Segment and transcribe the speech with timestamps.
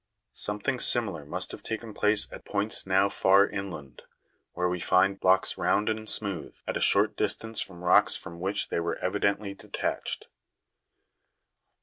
[0.33, 4.01] Something similar must have taken place at points now far inland,
[4.53, 8.69] where we find blocks round and smooth, at a short distance from rocks from which
[8.69, 10.25] they were evidently de tached.